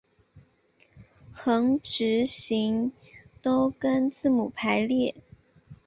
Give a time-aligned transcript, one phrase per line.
[1.31, 2.91] 横直行
[3.39, 5.13] 都跟字母排列。